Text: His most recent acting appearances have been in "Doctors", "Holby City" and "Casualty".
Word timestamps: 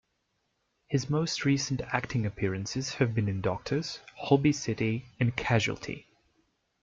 His 0.87 1.11
most 1.11 1.45
recent 1.45 1.79
acting 1.81 2.25
appearances 2.25 2.95
have 2.95 3.13
been 3.13 3.27
in 3.27 3.39
"Doctors", 3.39 3.99
"Holby 4.15 4.51
City" 4.51 5.05
and 5.19 5.35
"Casualty". 5.35 6.07